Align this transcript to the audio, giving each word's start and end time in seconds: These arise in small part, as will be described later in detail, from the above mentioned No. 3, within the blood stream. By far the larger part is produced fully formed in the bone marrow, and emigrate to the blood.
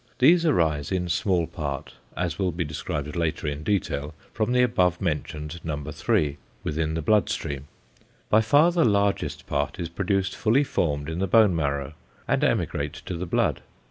These 0.17 0.47
arise 0.47 0.91
in 0.91 1.09
small 1.09 1.45
part, 1.45 1.93
as 2.17 2.39
will 2.39 2.51
be 2.51 2.63
described 2.63 3.15
later 3.15 3.45
in 3.45 3.61
detail, 3.61 4.15
from 4.33 4.51
the 4.51 4.63
above 4.63 4.99
mentioned 4.99 5.59
No. 5.63 5.77
3, 5.83 6.37
within 6.63 6.95
the 6.95 7.03
blood 7.03 7.29
stream. 7.29 7.67
By 8.27 8.41
far 8.41 8.71
the 8.71 8.83
larger 8.83 9.29
part 9.45 9.79
is 9.79 9.89
produced 9.89 10.35
fully 10.35 10.63
formed 10.63 11.07
in 11.07 11.19
the 11.19 11.27
bone 11.27 11.55
marrow, 11.55 11.93
and 12.27 12.43
emigrate 12.43 12.93
to 12.93 13.15
the 13.15 13.27
blood. 13.27 13.61